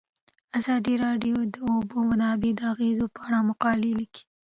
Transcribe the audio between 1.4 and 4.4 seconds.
د د اوبو منابع د اغیزو په اړه مقالو لیکلي.